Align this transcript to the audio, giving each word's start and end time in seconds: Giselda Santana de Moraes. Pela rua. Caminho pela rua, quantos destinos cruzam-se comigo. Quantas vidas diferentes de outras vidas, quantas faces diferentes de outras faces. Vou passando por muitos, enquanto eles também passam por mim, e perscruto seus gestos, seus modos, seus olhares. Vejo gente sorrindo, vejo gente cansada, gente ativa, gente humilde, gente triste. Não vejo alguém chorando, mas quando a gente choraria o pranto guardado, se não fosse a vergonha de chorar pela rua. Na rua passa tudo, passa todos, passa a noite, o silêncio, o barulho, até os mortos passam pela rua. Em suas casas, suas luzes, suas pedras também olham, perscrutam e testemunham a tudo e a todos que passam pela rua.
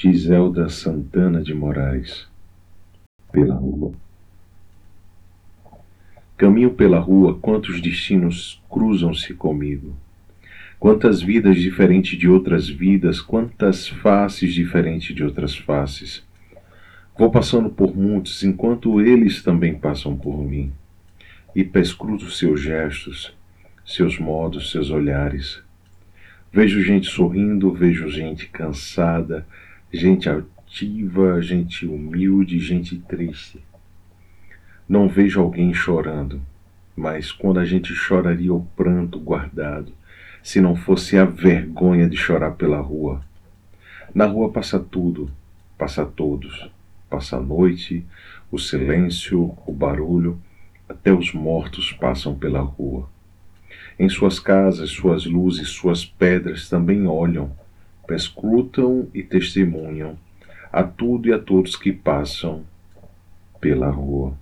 Giselda 0.00 0.68
Santana 0.68 1.42
de 1.42 1.52
Moraes. 1.52 2.28
Pela 3.32 3.56
rua. 3.56 3.92
Caminho 6.36 6.70
pela 6.70 7.00
rua, 7.00 7.36
quantos 7.36 7.80
destinos 7.80 8.62
cruzam-se 8.70 9.34
comigo. 9.34 9.96
Quantas 10.78 11.20
vidas 11.20 11.56
diferentes 11.56 12.16
de 12.16 12.28
outras 12.28 12.68
vidas, 12.68 13.20
quantas 13.20 13.88
faces 13.88 14.54
diferentes 14.54 15.16
de 15.16 15.24
outras 15.24 15.56
faces. 15.56 16.24
Vou 17.18 17.28
passando 17.28 17.68
por 17.68 17.96
muitos, 17.96 18.44
enquanto 18.44 19.00
eles 19.00 19.42
também 19.42 19.74
passam 19.74 20.16
por 20.16 20.40
mim, 20.40 20.70
e 21.56 21.64
perscruto 21.64 22.30
seus 22.30 22.60
gestos, 22.60 23.34
seus 23.84 24.16
modos, 24.16 24.70
seus 24.70 24.90
olhares. 24.92 25.60
Vejo 26.52 26.84
gente 26.84 27.08
sorrindo, 27.08 27.72
vejo 27.72 28.08
gente 28.08 28.46
cansada, 28.46 29.44
gente 29.92 30.28
ativa, 30.28 31.40
gente 31.40 31.86
humilde, 31.86 32.58
gente 32.58 32.98
triste. 32.98 33.62
Não 34.88 35.08
vejo 35.08 35.40
alguém 35.40 35.72
chorando, 35.72 36.40
mas 36.96 37.32
quando 37.32 37.58
a 37.60 37.64
gente 37.64 37.94
choraria 37.94 38.52
o 38.52 38.66
pranto 38.76 39.18
guardado, 39.18 39.92
se 40.42 40.60
não 40.60 40.76
fosse 40.76 41.16
a 41.16 41.24
vergonha 41.24 42.08
de 42.08 42.16
chorar 42.16 42.52
pela 42.52 42.80
rua. 42.80 43.22
Na 44.14 44.26
rua 44.26 44.50
passa 44.50 44.78
tudo, 44.78 45.30
passa 45.76 46.04
todos, 46.04 46.70
passa 47.08 47.36
a 47.36 47.40
noite, 47.40 48.04
o 48.50 48.58
silêncio, 48.58 49.56
o 49.66 49.72
barulho, 49.72 50.38
até 50.88 51.12
os 51.12 51.32
mortos 51.32 51.92
passam 51.92 52.34
pela 52.34 52.60
rua. 52.60 53.08
Em 53.98 54.08
suas 54.08 54.38
casas, 54.38 54.90
suas 54.90 55.26
luzes, 55.26 55.68
suas 55.68 56.04
pedras 56.04 56.68
também 56.68 57.06
olham, 57.06 57.50
perscrutam 58.08 59.06
e 59.12 59.22
testemunham 59.22 60.16
a 60.72 60.82
tudo 60.82 61.28
e 61.28 61.32
a 61.32 61.38
todos 61.38 61.76
que 61.76 61.92
passam 61.92 62.64
pela 63.60 63.90
rua. 63.90 64.32